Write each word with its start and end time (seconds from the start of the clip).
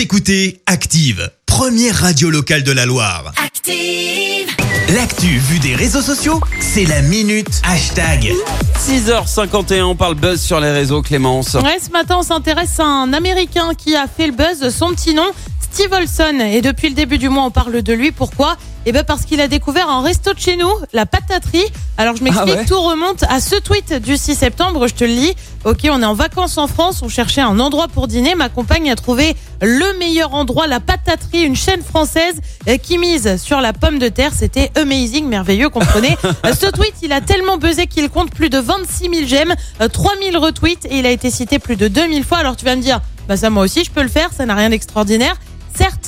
Vous 0.00 0.04
écoutez 0.04 0.62
Active, 0.64 1.30
première 1.44 1.94
radio 1.94 2.30
locale 2.30 2.62
de 2.62 2.72
la 2.72 2.86
Loire. 2.86 3.34
Active. 3.36 4.48
L'actu 4.94 5.26
vue 5.26 5.58
des 5.58 5.74
réseaux 5.74 6.00
sociaux, 6.00 6.40
c'est 6.58 6.86
la 6.86 7.02
minute 7.02 7.60
hashtag. 7.64 8.32
6h51, 8.78 9.82
on 9.82 9.96
parle 9.96 10.14
buzz 10.14 10.40
sur 10.40 10.58
les 10.58 10.70
réseaux, 10.72 11.02
Clémence. 11.02 11.52
Ouais, 11.52 11.78
ce 11.78 11.90
matin, 11.90 12.16
on 12.20 12.22
s'intéresse 12.22 12.80
à 12.80 12.84
un 12.86 13.12
Américain 13.12 13.72
qui 13.76 13.94
a 13.94 14.06
fait 14.06 14.26
le 14.26 14.32
buzz. 14.32 14.74
Son 14.74 14.88
petit 14.92 15.12
nom, 15.12 15.30
Steve 15.72 15.92
Olson. 15.92 16.40
Et 16.40 16.60
depuis 16.62 16.88
le 16.88 16.94
début 16.94 17.18
du 17.18 17.28
mois, 17.28 17.44
on 17.44 17.50
parle 17.50 17.82
de 17.82 17.92
lui. 17.92 18.10
Pourquoi? 18.12 18.56
Eh 18.86 18.92
ben 18.92 19.04
parce 19.04 19.26
qu'il 19.26 19.42
a 19.42 19.48
découvert 19.48 19.90
un 19.90 20.02
resto 20.02 20.32
de 20.32 20.38
chez 20.38 20.56
nous, 20.56 20.70
la 20.94 21.04
pataterie. 21.04 21.66
Alors 21.98 22.16
je 22.16 22.24
m'explique, 22.24 22.54
Ah 22.56 22.60
ouais 22.60 22.64
tout 22.64 22.80
remonte 22.80 23.24
à 23.28 23.38
ce 23.38 23.56
tweet 23.56 23.92
du 24.02 24.16
6 24.16 24.34
septembre. 24.34 24.88
Je 24.88 24.94
te 24.94 25.04
le 25.04 25.10
lis. 25.10 25.34
Ok, 25.66 25.80
on 25.90 26.00
est 26.00 26.06
en 26.06 26.14
vacances 26.14 26.56
en 26.56 26.66
France, 26.66 27.02
on 27.02 27.10
cherchait 27.10 27.42
un 27.42 27.60
endroit 27.60 27.88
pour 27.88 28.08
dîner. 28.08 28.34
Ma 28.34 28.48
compagne 28.48 28.90
a 28.90 28.96
trouvé 28.96 29.36
le 29.60 29.98
meilleur 29.98 30.32
endroit, 30.32 30.66
la 30.66 30.80
pataterie, 30.80 31.42
une 31.42 31.56
chaîne 31.56 31.82
française 31.82 32.40
euh, 32.68 32.78
qui 32.78 32.96
mise 32.96 33.36
sur 33.36 33.60
la 33.60 33.74
pomme 33.74 33.98
de 33.98 34.08
terre. 34.08 34.32
C'était 34.34 34.70
amazing, 34.76 35.26
merveilleux, 35.26 35.68
comprenez. 35.68 36.16
Euh, 36.46 36.54
ce 36.54 36.66
tweet, 36.66 36.94
il 37.02 37.12
a 37.12 37.20
tellement 37.20 37.58
buzzé 37.58 37.86
qu'il 37.86 38.08
compte 38.08 38.30
plus 38.30 38.48
de 38.48 38.58
26 38.58 39.10
000 39.10 39.26
j'aime, 39.26 39.54
euh, 39.82 39.88
3 39.88 40.12
000 40.22 40.42
retweets 40.42 40.86
et 40.86 40.98
il 41.00 41.06
a 41.06 41.10
été 41.10 41.30
cité 41.30 41.58
plus 41.58 41.76
de 41.76 41.86
2000 41.88 42.24
fois. 42.24 42.38
Alors 42.38 42.56
tu 42.56 42.64
vas 42.64 42.76
me 42.76 42.80
dire, 42.80 43.00
bah 43.28 43.36
ça 43.36 43.50
moi 43.50 43.64
aussi 43.64 43.84
je 43.84 43.90
peux 43.90 44.02
le 44.02 44.08
faire, 44.08 44.30
ça 44.32 44.46
n'a 44.46 44.54
rien 44.54 44.70
d'extraordinaire. 44.70 45.34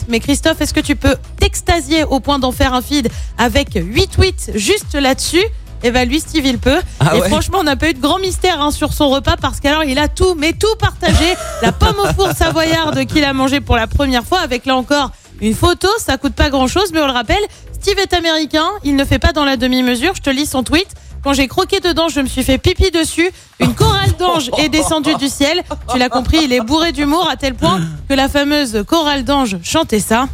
Mais 0.08 0.20
Christophe, 0.20 0.60
est-ce 0.60 0.74
que 0.74 0.80
tu 0.80 0.96
peux 0.96 1.16
t'extasier 1.38 2.04
au 2.04 2.20
point 2.20 2.38
d'en 2.38 2.52
faire 2.52 2.74
un 2.74 2.82
feed 2.82 3.08
avec 3.38 3.70
8 3.74 4.06
tweets 4.08 4.50
juste 4.54 4.94
là-dessus? 4.94 5.44
Eh 5.84 5.90
ben 5.90 6.08
lui, 6.08 6.20
Steve, 6.20 6.46
il 6.46 6.58
peut. 6.58 6.80
Ah 7.00 7.16
et 7.16 7.20
ouais 7.20 7.28
franchement, 7.28 7.58
on 7.60 7.64
n'a 7.64 7.76
pas 7.76 7.90
eu 7.90 7.94
de 7.94 8.00
grand 8.00 8.18
mystère 8.18 8.60
hein, 8.60 8.70
sur 8.70 8.92
son 8.92 9.08
repas 9.08 9.36
parce 9.40 9.58
qu'alors 9.58 9.84
il 9.84 9.98
a 9.98 10.08
tout, 10.08 10.34
mais 10.38 10.52
tout 10.52 10.74
partagé. 10.78 11.34
La 11.60 11.72
pomme 11.72 11.96
au 11.98 12.06
four 12.14 12.30
savoyarde 12.32 13.04
qu'il 13.06 13.24
a 13.24 13.32
mangé 13.32 13.60
pour 13.60 13.76
la 13.76 13.88
première 13.88 14.24
fois, 14.24 14.40
avec 14.40 14.64
là 14.64 14.76
encore 14.76 15.10
une 15.42 15.54
photo. 15.54 15.88
Ça 15.98 16.16
coûte 16.16 16.34
pas 16.34 16.48
grand-chose, 16.48 16.90
mais 16.92 17.00
on 17.00 17.06
le 17.06 17.12
rappelle, 17.12 17.42
Steve 17.72 17.98
est 17.98 18.14
américain. 18.14 18.66
Il 18.84 18.96
ne 18.96 19.04
fait 19.04 19.18
pas 19.18 19.32
dans 19.32 19.44
la 19.44 19.56
demi-mesure. 19.56 20.14
Je 20.14 20.22
te 20.22 20.30
lis 20.30 20.46
son 20.46 20.62
tweet. 20.62 20.88
Quand 21.22 21.34
j'ai 21.34 21.46
croqué 21.46 21.78
dedans, 21.80 22.08
je 22.08 22.20
me 22.20 22.26
suis 22.26 22.42
fait 22.42 22.58
pipi 22.58 22.90
dessus. 22.90 23.30
Une 23.60 23.74
chorale 23.74 24.12
d'anges 24.18 24.50
est 24.58 24.68
descendue 24.68 25.14
du 25.16 25.28
ciel. 25.28 25.62
Tu 25.92 25.98
l'as 25.98 26.08
compris, 26.08 26.38
il 26.42 26.52
est 26.52 26.60
bourré 26.60 26.90
d'humour 26.90 27.28
à 27.30 27.36
tel 27.36 27.54
point 27.54 27.80
que 28.08 28.14
la 28.14 28.28
fameuse 28.28 28.82
chorale 28.88 29.22
d'anges 29.22 29.58
chantait 29.62 30.00
ça. 30.00 30.26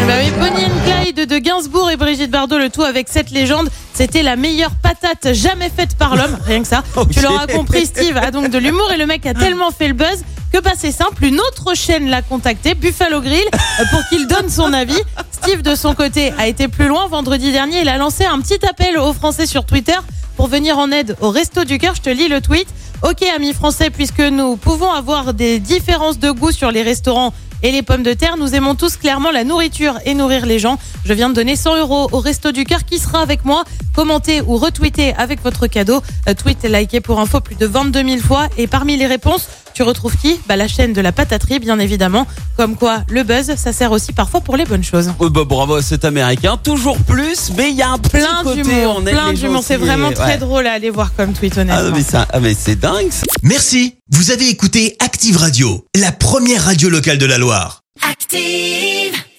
Eh 0.00 0.06
ben 0.06 0.24
oui, 0.24 0.32
Bonnie 0.38 0.66
and 0.66 1.02
Clyde 1.02 1.28
de 1.28 1.38
Gainsbourg 1.38 1.90
et 1.90 1.96
Brigitte 2.18 2.32
Bardot, 2.32 2.58
le 2.58 2.68
tout 2.68 2.82
avec 2.82 3.06
cette 3.08 3.30
légende. 3.30 3.70
C'était 3.94 4.24
la 4.24 4.34
meilleure 4.34 4.72
patate 4.82 5.34
jamais 5.34 5.70
faite 5.70 5.94
par 5.96 6.16
l'homme, 6.16 6.36
rien 6.44 6.62
que 6.62 6.66
ça. 6.66 6.82
Tu 7.12 7.20
l'auras 7.20 7.46
compris, 7.46 7.86
Steve 7.86 8.16
a 8.16 8.32
donc 8.32 8.50
de 8.50 8.58
l'humour 8.58 8.90
et 8.90 8.96
le 8.96 9.06
mec 9.06 9.24
a 9.24 9.34
tellement 9.34 9.70
fait 9.70 9.86
le 9.86 9.94
buzz 9.94 10.24
que 10.52 10.58
bah 10.58 10.72
c'est 10.76 10.90
simple, 10.90 11.24
une 11.24 11.38
autre 11.38 11.76
chaîne 11.76 12.10
l'a 12.10 12.22
contacté, 12.22 12.74
Buffalo 12.74 13.20
Grill, 13.20 13.44
pour 13.92 14.00
qu'il 14.08 14.26
donne 14.26 14.48
son 14.48 14.72
avis. 14.72 14.98
Steve 15.30 15.62
de 15.62 15.76
son 15.76 15.94
côté 15.94 16.32
a 16.38 16.48
été 16.48 16.66
plus 16.66 16.88
loin. 16.88 17.06
Vendredi 17.06 17.52
dernier, 17.52 17.82
il 17.82 17.88
a 17.88 17.98
lancé 17.98 18.24
un 18.24 18.40
petit 18.40 18.66
appel 18.66 18.98
aux 18.98 19.12
Français 19.12 19.46
sur 19.46 19.64
Twitter 19.64 19.96
pour 20.36 20.48
venir 20.48 20.76
en 20.76 20.90
aide 20.90 21.14
au 21.20 21.30
Resto 21.30 21.62
du 21.62 21.78
Cœur. 21.78 21.94
Je 21.94 22.02
te 22.02 22.10
lis 22.10 22.26
le 22.26 22.40
tweet. 22.40 22.66
Ok, 23.02 23.22
amis 23.22 23.52
français, 23.52 23.90
puisque 23.90 24.18
nous 24.18 24.56
pouvons 24.56 24.90
avoir 24.90 25.34
des 25.34 25.60
différences 25.60 26.18
de 26.18 26.32
goût 26.32 26.50
sur 26.50 26.72
les 26.72 26.82
restaurants 26.82 27.32
et 27.62 27.72
les 27.72 27.82
pommes 27.82 28.02
de 28.02 28.12
terre, 28.12 28.36
nous 28.36 28.54
aimons 28.54 28.74
tous 28.74 28.96
clairement 28.96 29.30
la 29.30 29.44
nourriture 29.44 29.98
et 30.04 30.14
nourrir 30.14 30.46
les 30.46 30.58
gens. 30.58 30.78
Je 31.04 31.12
viens 31.12 31.28
de 31.28 31.34
donner 31.34 31.56
100 31.56 31.78
euros 31.78 32.08
au 32.12 32.20
Resto 32.20 32.52
du 32.52 32.64
Cœur 32.64 32.84
qui 32.84 32.98
sera 32.98 33.20
avec 33.20 33.44
moi. 33.44 33.64
Commentez 33.94 34.42
ou 34.42 34.56
retweetez 34.56 35.14
avec 35.14 35.42
votre 35.42 35.66
cadeau. 35.66 36.00
Euh, 36.28 36.34
tweet 36.34 36.64
et 36.64 36.68
likez 36.68 37.00
pour 37.00 37.18
info 37.18 37.40
plus 37.40 37.56
de 37.56 37.66
22 37.66 38.04
000 38.08 38.20
fois. 38.20 38.46
Et 38.56 38.66
parmi 38.66 38.96
les 38.96 39.06
réponses, 39.06 39.48
tu 39.78 39.84
retrouves 39.84 40.16
qui? 40.16 40.40
Bah, 40.48 40.56
La 40.56 40.66
chaîne 40.66 40.92
de 40.92 41.00
la 41.00 41.12
pataterie, 41.12 41.60
bien 41.60 41.78
évidemment. 41.78 42.26
Comme 42.56 42.74
quoi, 42.74 43.04
le 43.08 43.22
buzz, 43.22 43.54
ça 43.54 43.72
sert 43.72 43.92
aussi 43.92 44.12
parfois 44.12 44.40
pour 44.40 44.56
les 44.56 44.64
bonnes 44.64 44.82
choses. 44.82 45.12
Oh, 45.20 45.30
bah, 45.30 45.42
bravo 45.44 45.76
à 45.76 45.82
cet 45.82 46.04
américain, 46.04 46.56
toujours 46.56 46.98
plus, 46.98 47.52
mais 47.56 47.70
il 47.70 47.76
y 47.76 47.82
a 47.82 47.90
un 47.90 47.98
Plein 47.98 48.42
d'humour, 48.42 49.04
plein 49.04 49.32
d'humour. 49.32 49.62
C'est 49.64 49.76
vraiment 49.76 50.10
très 50.10 50.32
ouais. 50.32 50.38
drôle 50.38 50.66
à 50.66 50.72
aller 50.72 50.90
voir 50.90 51.14
comme 51.14 51.32
tweet, 51.32 51.54
Ah, 51.56 51.60
honnêtement. 51.60 51.90
mais, 51.96 52.02
ça, 52.02 52.26
ah, 52.32 52.40
mais 52.40 52.56
c'est 52.58 52.74
dingue 52.74 53.12
ça. 53.12 53.22
Merci, 53.44 53.94
vous 54.10 54.32
avez 54.32 54.48
écouté 54.48 54.96
Active 54.98 55.36
Radio, 55.36 55.86
la 55.94 56.10
première 56.10 56.64
radio 56.64 56.88
locale 56.88 57.18
de 57.18 57.26
la 57.26 57.38
Loire. 57.38 57.82
Active. 58.02 59.14